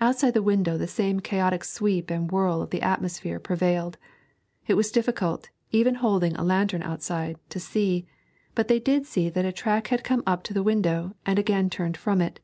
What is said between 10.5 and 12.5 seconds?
the window and again turned from it.